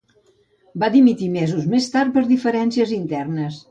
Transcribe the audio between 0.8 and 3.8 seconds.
Va dimitir mesos més tard per diferències internes.